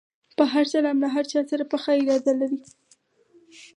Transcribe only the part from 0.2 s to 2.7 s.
په هر سلام له هر چا سره پخه اراده لري.